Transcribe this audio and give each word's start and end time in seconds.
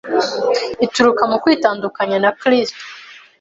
ituruka 0.85 1.23
mu 1.31 1.37
kwitandukanya 1.43 2.17
na 2.23 2.31
Kristo. 2.39 2.79